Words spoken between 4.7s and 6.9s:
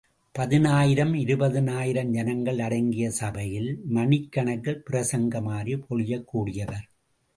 பிரசங்க மாரி பொழியக் கூடியவர்.